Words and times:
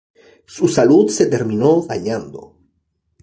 Su 0.47 0.67
salud 0.67 1.09
se 1.09 1.27
terminó 1.27 1.83
dañando. 1.87 2.57